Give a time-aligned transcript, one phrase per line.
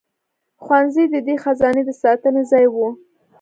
[0.63, 2.87] ښوونځي د دې خزانې د ساتنې ځای وو.